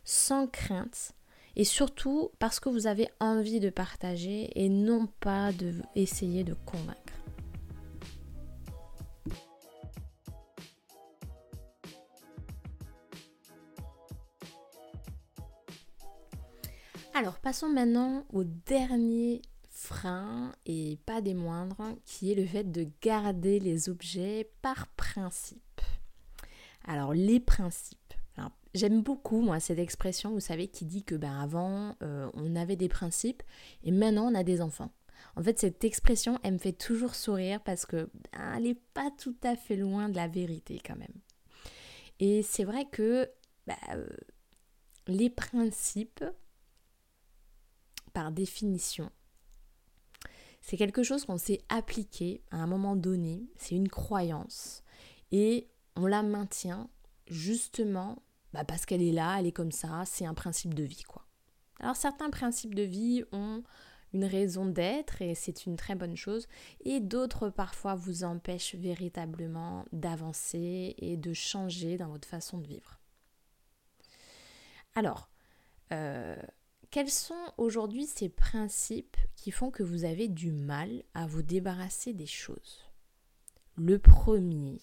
sans 0.03 0.47
crainte, 0.47 1.13
et 1.55 1.63
surtout 1.63 2.31
parce 2.39 2.59
que 2.59 2.69
vous 2.69 2.87
avez 2.87 3.09
envie 3.19 3.59
de 3.59 3.69
partager 3.69 4.49
et 4.55 4.69
non 4.69 5.07
pas 5.19 5.51
de 5.51 5.73
essayer 5.95 6.43
de 6.43 6.53
convaincre. 6.65 7.04
Alors 17.17 17.39
passons 17.39 17.69
maintenant 17.69 18.25
au 18.33 18.43
dernier 18.43 19.41
frein 19.69 20.51
et 20.65 20.99
pas 21.05 21.21
des 21.21 21.33
moindres 21.33 21.95
qui 22.03 22.29
est 22.29 22.35
le 22.35 22.45
fait 22.45 22.69
de 22.69 22.89
garder 23.01 23.61
les 23.61 23.87
objets 23.87 24.51
par 24.61 24.87
principe. 24.87 25.81
Alors 26.83 27.13
les 27.13 27.39
principes. 27.39 27.99
J'aime 28.73 29.01
beaucoup 29.01 29.39
moi 29.39 29.61
cette 29.61 29.79
expression, 29.79 30.31
vous 30.31 30.41
savez, 30.41 30.67
qui 30.67 30.83
dit 30.83 31.05
que 31.05 31.15
ben 31.15 31.39
avant 31.39 31.95
euh, 32.03 32.29
on 32.33 32.57
avait 32.57 32.75
des 32.75 32.89
principes 32.89 33.43
et 33.85 33.91
maintenant 33.91 34.29
on 34.29 34.35
a 34.35 34.43
des 34.43 34.59
enfants. 34.59 34.91
En 35.37 35.41
fait, 35.41 35.57
cette 35.57 35.85
expression, 35.85 36.37
elle 36.43 36.55
me 36.55 36.57
fait 36.57 36.73
toujours 36.73 37.15
sourire 37.15 37.61
parce 37.61 37.85
que 37.85 38.09
ben, 38.33 38.55
elle 38.57 38.63
n'est 38.63 38.81
pas 38.93 39.09
tout 39.17 39.37
à 39.41 39.55
fait 39.55 39.77
loin 39.77 40.09
de 40.09 40.17
la 40.17 40.27
vérité 40.27 40.81
quand 40.85 40.97
même. 40.97 41.21
Et 42.19 42.43
c'est 42.43 42.65
vrai 42.65 42.83
que 42.91 43.31
ben, 43.65 43.77
euh, 43.93 44.05
les 45.07 45.29
principes, 45.29 46.25
par 48.15 48.31
définition, 48.31 49.11
c'est 50.61 50.77
quelque 50.77 51.03
chose 51.03 51.25
qu'on 51.25 51.37
s'est 51.37 51.61
appliqué 51.69 52.41
à 52.49 52.57
un 52.57 52.65
moment 52.65 52.95
donné, 52.95 53.43
c'est 53.57 53.75
une 53.75 53.89
croyance, 53.89 54.83
et 55.31 55.67
on 55.97 56.07
la 56.07 56.23
maintient 56.23 56.89
justement 57.27 58.23
bah, 58.53 58.63
parce 58.63 58.85
qu'elle 58.85 59.01
est 59.01 59.11
là, 59.11 59.35
elle 59.37 59.47
est 59.47 59.51
comme 59.51 59.73
ça, 59.73 60.03
c'est 60.05 60.25
un 60.25 60.33
principe 60.33 60.73
de 60.73 60.83
vie 60.83 61.03
quoi. 61.03 61.27
Alors 61.81 61.97
certains 61.97 62.29
principes 62.29 62.73
de 62.73 62.83
vie 62.83 63.25
ont 63.33 63.63
une 64.13 64.23
raison 64.23 64.65
d'être 64.65 65.21
et 65.21 65.35
c'est 65.35 65.65
une 65.65 65.75
très 65.75 65.95
bonne 65.95 66.15
chose 66.15 66.47
et 66.85 67.01
d'autres 67.01 67.49
parfois 67.49 67.95
vous 67.95 68.23
empêchent 68.23 68.75
véritablement 68.75 69.83
d'avancer 69.91 70.95
et 70.97 71.17
de 71.17 71.33
changer 71.33 71.97
dans 71.97 72.07
votre 72.07 72.29
façon 72.29 72.59
de 72.59 72.67
vivre. 72.67 72.97
Alors, 74.95 75.29
euh, 75.91 76.37
quels 76.95 77.11
sont 77.11 77.51
aujourd'hui 77.57 78.05
ces 78.05 78.29
principes 78.29 79.17
qui 79.35 79.51
font 79.51 79.69
que 79.69 79.83
vous 79.83 80.05
avez 80.05 80.29
du 80.29 80.53
mal 80.53 81.03
à 81.13 81.27
vous 81.27 81.41
débarrasser 81.41 82.13
des 82.13 82.25
choses? 82.25 82.85
Le 83.75 83.99
premier, 83.99 84.79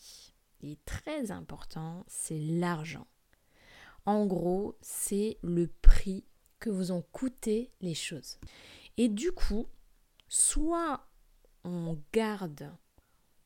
est 0.62 0.85
très 0.85 1.31
important, 1.31 2.04
c'est 2.09 2.38
l'argent. 2.38 3.07
En 4.04 4.26
gros, 4.26 4.76
c'est 4.83 5.38
le 5.40 5.69
prix 5.81 6.26
que 6.59 6.69
vous 6.69 6.92
ont 6.92 7.00
coûté 7.00 7.71
les 7.81 7.95
choses. 7.95 8.37
Et 8.99 9.09
du 9.09 9.33
coup, 9.33 9.66
soit 10.28 11.09
on 11.64 11.99
garde, 12.12 12.71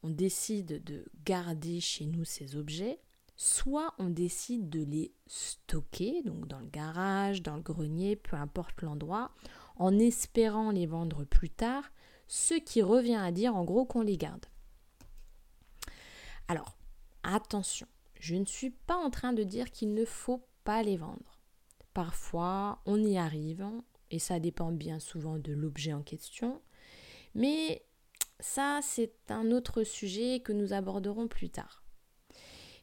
on 0.03 0.11
décide 0.11 0.83
de 0.83 1.05
garder 1.25 1.79
chez 1.79 2.05
nous 2.05 2.25
ces 2.25 2.57
objets, 2.57 2.99
soit 3.37 3.95
on 3.99 4.09
décide 4.09 4.69
de 4.69 4.83
les 4.83 5.13
stocker, 5.27 6.23
donc 6.23 6.49
dans 6.49 6.61
le 6.61 6.67
garage, 6.67 7.43
dans 7.43 7.57
le 7.57 7.63
grenier, 7.63 8.17
peu 8.17 8.37
importe 8.37 8.83
l'endroit, 8.83 9.31
en 9.77 9.99
espérant 9.99 10.71
les 10.71 10.87
vendre 10.87 11.25
plus 11.25 11.51
tard, 11.51 11.91
ce 12.27 12.55
qui 12.55 12.83
revient 12.83 13.17
à 13.17 13.33
dire 13.33 13.55
en 13.55 13.65
gros 13.65 13.85
qu'on 13.85 14.01
les 14.01 14.17
garde. 14.17 14.47
Alors, 16.49 16.77
attention, 17.23 17.87
je 18.19 18.37
ne 18.37 18.47
suis 18.47 18.71
pas 18.71 18.97
en 18.97 19.11
train 19.11 19.33
de 19.33 19.43
dire 19.43 19.71
qu'il 19.71 19.95
ne 19.95 20.05
faut 20.05 20.47
pas 20.65 20.83
les 20.83 20.97
vendre. 20.97 21.41
Parfois, 21.93 22.81
on 22.87 23.03
y 23.03 23.19
arrive, 23.19 23.67
et 24.11 24.19
ça 24.19 24.41
dépend 24.41 24.73
bien 24.73 24.99
souvent 24.99 25.39
de 25.39 25.53
l'objet 25.53 25.93
en 25.93 26.03
question, 26.03 26.61
mais 27.35 27.85
ça, 28.41 28.81
c'est 28.83 29.31
un 29.31 29.51
autre 29.51 29.83
sujet 29.83 30.41
que 30.41 30.53
nous 30.53 30.73
aborderons 30.73 31.29
plus 31.29 31.51
tard. 31.51 31.86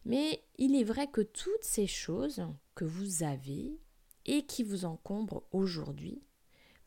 Mais 0.06 0.44
il 0.58 0.76
est 0.76 0.84
vrai 0.84 1.08
que 1.08 1.22
toutes 1.22 1.64
ces 1.64 1.88
choses 1.88 2.46
que 2.76 2.86
vous 2.86 3.24
avez 3.24 3.80
et 4.26 4.46
qui 4.46 4.64
vous 4.64 4.86
encombrent 4.86 5.44
aujourd'hui 5.52 6.22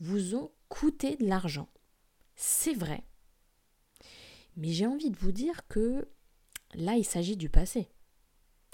vous 0.00 0.34
ont 0.34 0.50
coûté 0.68 1.16
de 1.16 1.26
l'argent. 1.26 1.68
C'est 2.34 2.74
vrai. 2.74 3.04
Mais 4.56 4.68
j'ai 4.68 4.86
envie 4.86 5.10
de 5.10 5.16
vous 5.16 5.32
dire 5.32 5.66
que 5.68 6.08
là, 6.74 6.96
il 6.96 7.04
s'agit 7.04 7.36
du 7.36 7.48
passé. 7.48 7.88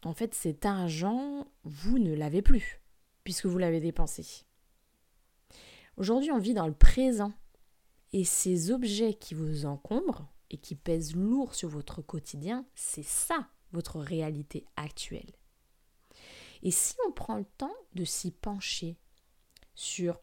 En 0.04 0.14
fait, 0.14 0.34
cet 0.34 0.66
argent, 0.66 1.46
vous 1.62 1.98
ne 1.98 2.14
l'avez 2.14 2.42
plus, 2.42 2.80
puisque 3.22 3.46
vous 3.46 3.58
l'avez 3.58 3.80
dépensé. 3.80 4.44
Aujourd'hui, 5.96 6.32
on 6.32 6.38
vit 6.38 6.54
dans 6.54 6.66
le 6.66 6.74
présent. 6.74 7.32
Et 8.12 8.24
ces 8.24 8.70
objets 8.70 9.14
qui 9.14 9.34
vous 9.34 9.64
encombrent 9.64 10.26
et 10.50 10.58
qui 10.58 10.74
pèsent 10.74 11.14
lourd 11.14 11.54
sur 11.54 11.68
votre 11.68 12.02
quotidien, 12.02 12.66
c'est 12.74 13.04
ça 13.04 13.48
votre 13.72 13.98
réalité 14.00 14.64
actuelle. 14.76 15.32
Et 16.62 16.70
si 16.70 16.94
on 17.08 17.12
prend 17.12 17.36
le 17.36 17.46
temps 17.58 17.74
de 17.94 18.04
s'y 18.04 18.30
pencher 18.30 18.96
sur 19.74 20.20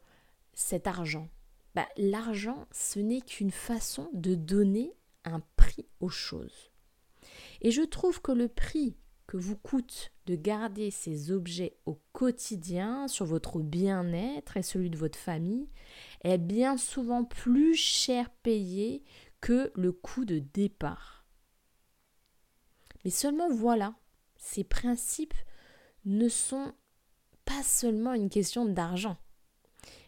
cet 0.53 0.87
argent, 0.87 1.27
bah, 1.75 1.87
l'argent, 1.97 2.67
ce 2.71 2.99
n'est 2.99 3.21
qu'une 3.21 3.51
façon 3.51 4.09
de 4.13 4.35
donner 4.35 4.93
un 5.25 5.41
prix 5.55 5.87
aux 5.99 6.09
choses. 6.09 6.71
Et 7.61 7.71
je 7.71 7.81
trouve 7.81 8.21
que 8.21 8.31
le 8.31 8.47
prix 8.47 8.95
que 9.27 9.37
vous 9.37 9.57
coûte 9.57 10.11
de 10.25 10.35
garder 10.35 10.89
ces 10.89 11.31
objets 11.31 11.77
au 11.85 12.01
quotidien 12.13 13.07
sur 13.07 13.25
votre 13.25 13.59
bien-être 13.59 14.57
et 14.57 14.63
celui 14.63 14.89
de 14.89 14.97
votre 14.97 15.19
famille 15.19 15.69
est 16.23 16.39
bien 16.39 16.77
souvent 16.77 17.23
plus 17.23 17.75
cher 17.75 18.31
payé 18.41 19.03
que 19.39 19.71
le 19.75 19.91
coût 19.91 20.25
de 20.25 20.39
départ. 20.39 21.18
Mais 23.03 23.11
seulement 23.11 23.49
voilà, 23.49 23.95
ces 24.37 24.63
principes 24.63 25.33
ne 26.05 26.29
sont 26.29 26.73
pas 27.45 27.63
seulement 27.63 28.13
une 28.13 28.29
question 28.29 28.65
d'argent, 28.65 29.17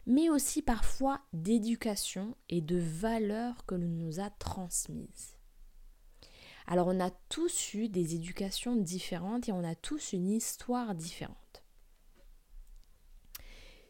mais 0.05 0.29
aussi 0.29 0.61
parfois 0.61 1.21
d'éducation 1.33 2.35
et 2.49 2.61
de 2.61 2.77
valeurs 2.77 3.65
que 3.65 3.75
l'on 3.75 3.87
nous 3.87 4.19
a 4.19 4.29
transmises. 4.29 5.37
Alors 6.67 6.87
on 6.87 6.99
a 6.99 7.11
tous 7.29 7.73
eu 7.73 7.89
des 7.89 8.15
éducations 8.15 8.75
différentes 8.75 9.49
et 9.49 9.51
on 9.51 9.63
a 9.63 9.75
tous 9.75 10.13
une 10.13 10.29
histoire 10.29 10.95
différente. 10.95 11.63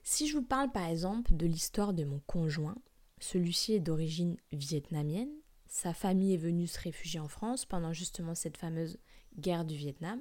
Si 0.04 0.28
je 0.28 0.38
vous 0.38 0.44
parle 0.44 0.72
par 0.72 0.88
exemple 0.88 1.36
de 1.36 1.46
l'histoire 1.46 1.94
de 1.94 2.06
mon 2.06 2.20
conjoint, 2.22 2.78
celui-ci 3.20 3.74
est 3.74 3.80
d'origine 3.80 4.38
vietnamienne, 4.52 5.32
sa 5.72 5.94
famille 5.94 6.34
est 6.34 6.38
venue 6.38 6.68
se 6.68 6.78
réfugier 6.82 7.22
en 7.22 7.30
France 7.30 7.64
pendant 7.64 7.94
justement 7.94 8.36
cette 8.36 8.58
fameuse 8.58 9.00
guerre 9.38 9.64
du 9.64 9.78
Vietnam. 9.78 10.20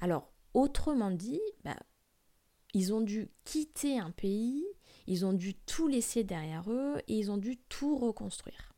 Alors, 0.00 0.32
autrement 0.52 1.12
dit, 1.12 1.40
bah, 1.62 1.76
ils 2.74 2.92
ont 2.92 3.00
dû 3.00 3.30
quitter 3.44 4.00
un 4.00 4.10
pays, 4.10 4.66
ils 5.06 5.24
ont 5.24 5.32
dû 5.32 5.54
tout 5.54 5.86
laisser 5.86 6.24
derrière 6.24 6.68
eux 6.72 6.96
et 7.06 7.16
ils 7.16 7.30
ont 7.30 7.36
dû 7.36 7.58
tout 7.68 7.96
reconstruire. 7.96 8.74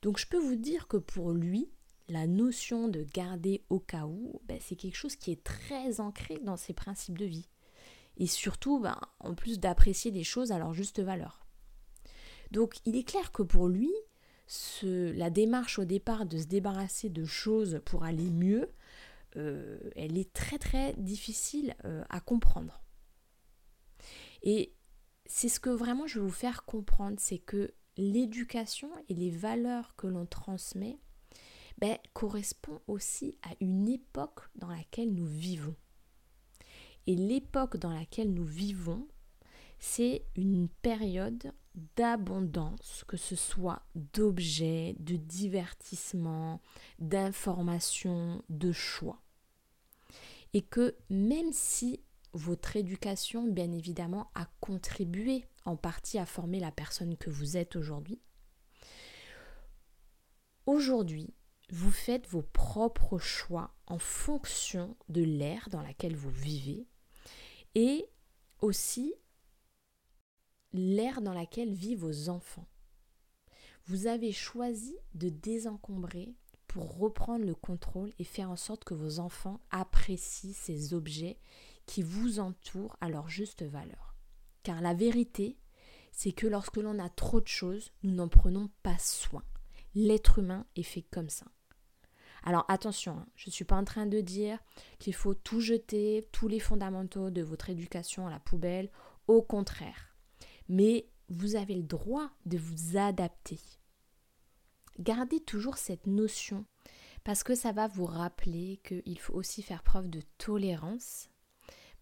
Donc 0.00 0.16
je 0.16 0.28
peux 0.28 0.38
vous 0.38 0.54
dire 0.54 0.86
que 0.86 0.96
pour 0.96 1.32
lui, 1.32 1.72
la 2.06 2.28
notion 2.28 2.86
de 2.86 3.02
garder 3.02 3.64
au 3.70 3.80
cas 3.80 4.06
où, 4.06 4.40
ben, 4.44 4.60
c'est 4.60 4.76
quelque 4.76 4.96
chose 4.96 5.16
qui 5.16 5.32
est 5.32 5.42
très 5.42 5.98
ancré 5.98 6.38
dans 6.38 6.56
ses 6.56 6.72
principes 6.72 7.18
de 7.18 7.24
vie. 7.24 7.48
Et 8.16 8.28
surtout, 8.28 8.78
ben, 8.78 9.00
en 9.18 9.34
plus 9.34 9.58
d'apprécier 9.58 10.12
les 10.12 10.22
choses 10.22 10.52
à 10.52 10.58
leur 10.58 10.72
juste 10.72 11.00
valeur. 11.00 11.44
Donc 12.52 12.76
il 12.84 12.94
est 12.94 13.02
clair 13.02 13.32
que 13.32 13.42
pour 13.42 13.66
lui, 13.66 13.90
la 14.82 15.30
démarche 15.30 15.78
au 15.78 15.84
départ 15.84 16.26
de 16.26 16.38
se 16.38 16.46
débarrasser 16.46 17.08
de 17.08 17.24
choses 17.24 17.80
pour 17.84 18.04
aller 18.04 18.30
mieux, 18.30 18.70
euh, 19.36 19.78
elle 19.96 20.16
est 20.16 20.32
très 20.32 20.58
très 20.58 20.92
difficile 20.94 21.74
euh, 21.84 22.04
à 22.08 22.20
comprendre. 22.20 22.82
Et 24.42 24.74
c'est 25.26 25.48
ce 25.48 25.60
que 25.60 25.70
vraiment 25.70 26.06
je 26.06 26.20
veux 26.20 26.26
vous 26.26 26.30
faire 26.30 26.64
comprendre, 26.64 27.16
c'est 27.18 27.38
que 27.38 27.72
l'éducation 27.96 28.90
et 29.08 29.14
les 29.14 29.30
valeurs 29.30 29.96
que 29.96 30.06
l'on 30.06 30.26
transmet, 30.26 30.98
ben, 31.78 31.96
correspond 32.12 32.80
aussi 32.86 33.38
à 33.42 33.50
une 33.60 33.88
époque 33.88 34.40
dans 34.54 34.68
laquelle 34.68 35.12
nous 35.12 35.26
vivons. 35.26 35.74
Et 37.06 37.16
l'époque 37.16 37.76
dans 37.76 37.92
laquelle 37.92 38.32
nous 38.32 38.44
vivons, 38.44 39.08
c'est 39.78 40.24
une 40.36 40.68
période 40.68 41.52
d'abondance, 41.96 43.04
que 43.08 43.16
ce 43.16 43.36
soit 43.36 43.82
d'objets, 43.94 44.96
de 45.00 45.16
divertissement, 45.16 46.60
d'informations, 46.98 48.42
de 48.48 48.72
choix. 48.72 49.20
Et 50.52 50.62
que 50.62 50.96
même 51.10 51.52
si 51.52 52.00
votre 52.32 52.76
éducation, 52.76 53.46
bien 53.46 53.72
évidemment, 53.72 54.30
a 54.34 54.46
contribué 54.60 55.46
en 55.64 55.76
partie 55.76 56.18
à 56.18 56.26
former 56.26 56.60
la 56.60 56.70
personne 56.70 57.16
que 57.16 57.30
vous 57.30 57.56
êtes 57.56 57.76
aujourd'hui, 57.76 58.20
aujourd'hui, 60.66 61.34
vous 61.70 61.90
faites 61.90 62.28
vos 62.28 62.42
propres 62.42 63.18
choix 63.18 63.74
en 63.86 63.98
fonction 63.98 64.96
de 65.08 65.22
l'ère 65.22 65.68
dans 65.70 65.82
laquelle 65.82 66.16
vous 66.16 66.30
vivez 66.30 66.86
et 67.74 68.06
aussi 68.60 69.14
l'ère 70.74 71.22
dans 71.22 71.32
laquelle 71.32 71.72
vivent 71.72 72.00
vos 72.00 72.28
enfants. 72.28 72.68
Vous 73.86 74.06
avez 74.06 74.32
choisi 74.32 74.96
de 75.14 75.28
désencombrer 75.28 76.34
pour 76.66 76.98
reprendre 76.98 77.44
le 77.44 77.54
contrôle 77.54 78.12
et 78.18 78.24
faire 78.24 78.50
en 78.50 78.56
sorte 78.56 78.84
que 78.84 78.94
vos 78.94 79.20
enfants 79.20 79.60
apprécient 79.70 80.52
ces 80.52 80.92
objets 80.92 81.38
qui 81.86 82.02
vous 82.02 82.40
entourent 82.40 82.96
à 83.00 83.08
leur 83.08 83.28
juste 83.28 83.62
valeur. 83.62 84.16
Car 84.64 84.80
la 84.80 84.94
vérité, 84.94 85.56
c'est 86.10 86.32
que 86.32 86.46
lorsque 86.46 86.78
l'on 86.78 86.98
a 86.98 87.08
trop 87.08 87.40
de 87.40 87.48
choses, 87.48 87.92
nous 88.02 88.12
n'en 88.12 88.28
prenons 88.28 88.70
pas 88.82 88.98
soin. 88.98 89.44
L'être 89.94 90.40
humain 90.40 90.66
est 90.74 90.82
fait 90.82 91.02
comme 91.02 91.28
ça. 91.28 91.46
Alors 92.42 92.64
attention, 92.68 93.18
hein, 93.18 93.26
je 93.36 93.48
ne 93.48 93.52
suis 93.52 93.64
pas 93.64 93.76
en 93.76 93.84
train 93.84 94.06
de 94.06 94.20
dire 94.20 94.58
qu'il 94.98 95.14
faut 95.14 95.34
tout 95.34 95.60
jeter, 95.60 96.28
tous 96.32 96.48
les 96.48 96.60
fondamentaux 96.60 97.30
de 97.30 97.42
votre 97.42 97.70
éducation 97.70 98.26
à 98.26 98.30
la 98.30 98.40
poubelle. 98.40 98.90
Au 99.28 99.40
contraire. 99.40 100.13
Mais 100.68 101.06
vous 101.28 101.56
avez 101.56 101.74
le 101.74 101.82
droit 101.82 102.30
de 102.46 102.58
vous 102.58 102.96
adapter. 102.96 103.58
Gardez 104.98 105.40
toujours 105.40 105.78
cette 105.78 106.06
notion 106.06 106.64
parce 107.24 107.42
que 107.42 107.54
ça 107.54 107.72
va 107.72 107.88
vous 107.88 108.04
rappeler 108.04 108.80
qu'il 108.84 109.18
faut 109.18 109.34
aussi 109.34 109.62
faire 109.62 109.82
preuve 109.82 110.08
de 110.08 110.20
tolérance 110.38 111.30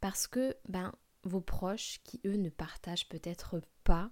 parce 0.01 0.27
que 0.27 0.57
ben, 0.69 0.93
vos 1.25 1.41
proches 1.41 2.01
qui 2.05 2.21
eux 2.27 2.37
ne 2.37 2.51
partagent 2.51 3.09
peut-être 3.09 3.63
pas 3.85 4.11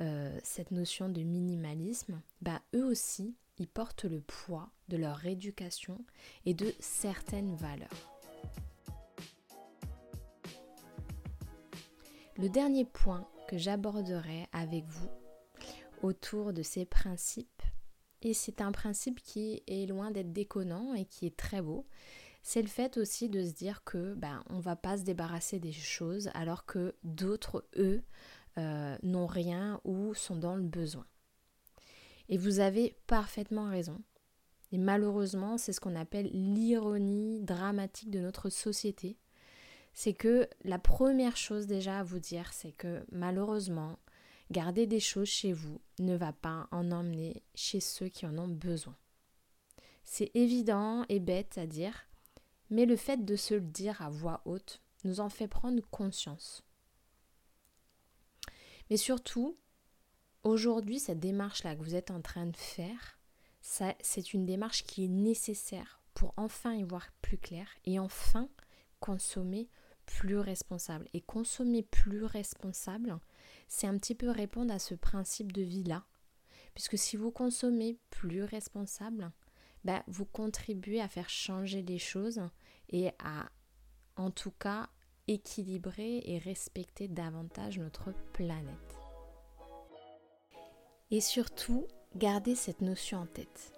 euh, 0.00 0.38
cette 0.42 0.70
notion 0.70 1.08
de 1.08 1.22
minimalisme, 1.22 2.20
ben, 2.42 2.60
eux 2.74 2.84
aussi 2.84 3.36
ils 3.58 3.68
portent 3.68 4.04
le 4.04 4.22
poids 4.22 4.70
de 4.88 4.96
leur 4.96 5.26
éducation 5.26 6.04
et 6.46 6.54
de 6.54 6.72
certaines 6.80 7.54
valeurs. 7.56 7.88
Le 12.38 12.48
dernier 12.48 12.86
point 12.86 13.28
j'aborderai 13.58 14.46
avec 14.52 14.84
vous 14.86 15.10
autour 16.02 16.52
de 16.52 16.62
ces 16.62 16.84
principes, 16.84 17.62
et 18.22 18.34
c'est 18.34 18.60
un 18.60 18.72
principe 18.72 19.20
qui 19.22 19.62
est 19.66 19.86
loin 19.86 20.10
d'être 20.10 20.32
déconnant 20.32 20.94
et 20.94 21.04
qui 21.04 21.26
est 21.26 21.36
très 21.36 21.62
beau, 21.62 21.86
c'est 22.42 22.62
le 22.62 22.68
fait 22.68 22.96
aussi 22.96 23.28
de 23.28 23.44
se 23.44 23.52
dire 23.52 23.84
que 23.84 24.14
ben, 24.14 24.42
on 24.48 24.60
va 24.60 24.76
pas 24.76 24.96
se 24.96 25.02
débarrasser 25.02 25.58
des 25.58 25.72
choses 25.72 26.30
alors 26.34 26.64
que 26.64 26.94
d'autres, 27.02 27.66
eux, 27.76 28.02
euh, 28.58 28.96
n'ont 29.02 29.26
rien 29.26 29.80
ou 29.84 30.14
sont 30.14 30.36
dans 30.36 30.56
le 30.56 30.62
besoin. 30.62 31.06
Et 32.28 32.38
vous 32.38 32.60
avez 32.60 32.96
parfaitement 33.06 33.68
raison. 33.68 34.00
Et 34.72 34.78
malheureusement, 34.78 35.58
c'est 35.58 35.72
ce 35.72 35.80
qu'on 35.80 35.96
appelle 35.96 36.30
l'ironie 36.32 37.40
dramatique 37.42 38.10
de 38.10 38.20
notre 38.20 38.50
société. 38.50 39.18
C'est 40.02 40.14
que 40.14 40.48
la 40.64 40.78
première 40.78 41.36
chose 41.36 41.66
déjà 41.66 41.98
à 41.98 42.02
vous 42.02 42.20
dire, 42.20 42.54
c'est 42.54 42.72
que 42.72 43.04
malheureusement, 43.12 43.98
garder 44.50 44.86
des 44.86 44.98
choses 44.98 45.28
chez 45.28 45.52
vous 45.52 45.78
ne 45.98 46.16
va 46.16 46.32
pas 46.32 46.68
en 46.70 46.90
emmener 46.90 47.42
chez 47.54 47.80
ceux 47.80 48.08
qui 48.08 48.24
en 48.24 48.38
ont 48.38 48.48
besoin. 48.48 48.96
C'est 50.04 50.30
évident 50.32 51.04
et 51.10 51.20
bête 51.20 51.58
à 51.58 51.66
dire, 51.66 52.08
mais 52.70 52.86
le 52.86 52.96
fait 52.96 53.26
de 53.26 53.36
se 53.36 53.52
le 53.52 53.60
dire 53.60 54.00
à 54.00 54.08
voix 54.08 54.40
haute 54.46 54.80
nous 55.04 55.20
en 55.20 55.28
fait 55.28 55.48
prendre 55.48 55.82
conscience. 55.90 56.64
Mais 58.88 58.96
surtout, 58.96 59.58
Aujourd'hui, 60.42 60.98
cette 60.98 61.20
démarche-là 61.20 61.76
que 61.76 61.82
vous 61.82 61.94
êtes 61.94 62.10
en 62.10 62.22
train 62.22 62.46
de 62.46 62.56
faire, 62.56 63.18
c'est 63.60 64.32
une 64.32 64.46
démarche 64.46 64.84
qui 64.84 65.04
est 65.04 65.08
nécessaire 65.08 66.00
pour 66.14 66.32
enfin 66.38 66.72
y 66.72 66.82
voir 66.82 67.12
plus 67.20 67.36
clair 67.36 67.68
et 67.84 67.98
enfin 67.98 68.48
consommer 69.00 69.68
plus 70.10 70.38
responsable. 70.38 71.08
Et 71.14 71.20
consommer 71.20 71.82
plus 71.82 72.24
responsable, 72.24 73.18
c'est 73.68 73.86
un 73.86 73.96
petit 73.96 74.14
peu 74.14 74.28
répondre 74.28 74.74
à 74.74 74.78
ce 74.78 74.94
principe 74.94 75.52
de 75.52 75.62
vie-là. 75.62 76.04
Puisque 76.74 76.98
si 76.98 77.16
vous 77.16 77.30
consommez 77.30 77.96
plus 78.10 78.42
responsable, 78.42 79.30
ben, 79.84 80.02
vous 80.08 80.26
contribuez 80.26 81.00
à 81.00 81.08
faire 81.08 81.30
changer 81.30 81.82
les 81.82 81.98
choses 81.98 82.42
et 82.90 83.10
à, 83.18 83.48
en 84.16 84.30
tout 84.30 84.50
cas, 84.50 84.88
équilibrer 85.26 86.22
et 86.24 86.38
respecter 86.38 87.08
davantage 87.08 87.78
notre 87.78 88.12
planète. 88.32 88.98
Et 91.10 91.20
surtout, 91.20 91.86
gardez 92.16 92.54
cette 92.54 92.82
notion 92.82 93.18
en 93.18 93.26
tête. 93.26 93.72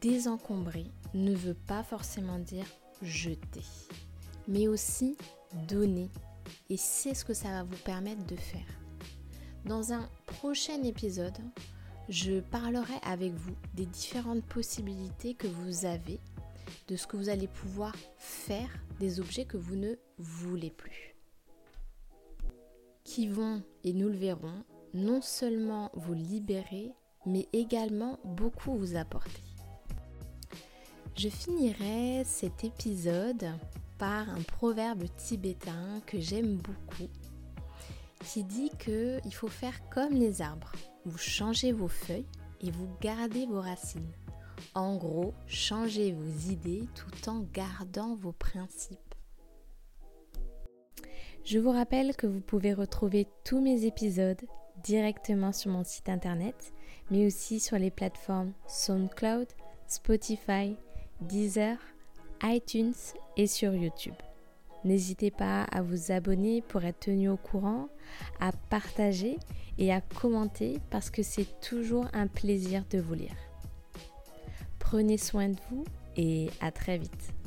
Désencombrer 0.00 0.86
ne 1.14 1.34
veut 1.34 1.54
pas 1.54 1.82
forcément 1.82 2.38
dire 2.38 2.66
jeter, 3.02 3.64
mais 4.48 4.68
aussi 4.68 5.16
donner. 5.68 6.08
Et 6.68 6.76
c'est 6.76 7.14
ce 7.14 7.24
que 7.24 7.34
ça 7.34 7.48
va 7.48 7.62
vous 7.62 7.76
permettre 7.84 8.24
de 8.26 8.36
faire. 8.36 8.66
Dans 9.64 9.92
un 9.92 10.08
prochain 10.26 10.82
épisode, 10.82 11.38
je 12.08 12.40
parlerai 12.40 12.94
avec 13.02 13.32
vous 13.32 13.54
des 13.74 13.86
différentes 13.86 14.44
possibilités 14.44 15.34
que 15.34 15.46
vous 15.46 15.84
avez, 15.84 16.18
de 16.88 16.96
ce 16.96 17.06
que 17.06 17.16
vous 17.16 17.28
allez 17.28 17.48
pouvoir 17.48 17.94
faire 18.18 18.70
des 18.98 19.20
objets 19.20 19.44
que 19.44 19.56
vous 19.56 19.76
ne 19.76 19.94
voulez 20.18 20.70
plus. 20.70 21.14
Qui 23.04 23.28
vont, 23.28 23.62
et 23.84 23.92
nous 23.92 24.08
le 24.08 24.16
verrons, 24.16 24.64
non 24.94 25.20
seulement 25.22 25.90
vous 25.94 26.14
libérer, 26.14 26.92
mais 27.26 27.48
également 27.52 28.18
beaucoup 28.24 28.74
vous 28.74 28.96
apporter. 28.96 29.42
Je 31.16 31.28
finirai 31.28 32.24
cet 32.24 32.64
épisode 32.64 33.52
par 34.00 34.30
un 34.30 34.40
proverbe 34.40 35.04
tibétain 35.18 36.00
que 36.06 36.18
j'aime 36.18 36.56
beaucoup 36.56 37.10
qui 38.24 38.42
dit 38.44 38.70
que 38.78 39.20
il 39.26 39.34
faut 39.34 39.48
faire 39.48 39.78
comme 39.90 40.14
les 40.14 40.40
arbres. 40.40 40.72
Vous 41.04 41.18
changez 41.18 41.70
vos 41.70 41.88
feuilles 41.88 42.26
et 42.62 42.70
vous 42.70 42.88
gardez 43.02 43.44
vos 43.44 43.60
racines. 43.60 44.12
En 44.74 44.96
gros, 44.96 45.34
changez 45.46 46.12
vos 46.12 46.50
idées 46.50 46.88
tout 46.94 47.28
en 47.28 47.40
gardant 47.52 48.14
vos 48.14 48.32
principes. 48.32 49.14
Je 51.44 51.58
vous 51.58 51.70
rappelle 51.70 52.16
que 52.16 52.26
vous 52.26 52.40
pouvez 52.40 52.72
retrouver 52.72 53.26
tous 53.44 53.60
mes 53.60 53.84
épisodes 53.84 54.40
directement 54.82 55.52
sur 55.52 55.70
mon 55.72 55.84
site 55.84 56.08
internet, 56.08 56.72
mais 57.10 57.26
aussi 57.26 57.60
sur 57.60 57.78
les 57.78 57.90
plateformes 57.90 58.52
SoundCloud, 58.66 59.48
Spotify, 59.86 60.74
Deezer, 61.20 61.76
iTunes 62.42 62.94
et 63.36 63.46
sur 63.46 63.74
YouTube. 63.74 64.14
N'hésitez 64.84 65.30
pas 65.30 65.64
à 65.64 65.82
vous 65.82 66.10
abonner 66.10 66.62
pour 66.62 66.84
être 66.84 67.00
tenu 67.00 67.28
au 67.28 67.36
courant, 67.36 67.88
à 68.40 68.52
partager 68.70 69.36
et 69.78 69.92
à 69.92 70.00
commenter 70.00 70.78
parce 70.90 71.10
que 71.10 71.22
c'est 71.22 71.60
toujours 71.60 72.06
un 72.12 72.26
plaisir 72.26 72.84
de 72.90 72.98
vous 72.98 73.14
lire. 73.14 73.36
Prenez 74.78 75.18
soin 75.18 75.50
de 75.50 75.56
vous 75.70 75.84
et 76.16 76.48
à 76.60 76.70
très 76.70 76.98
vite. 76.98 77.39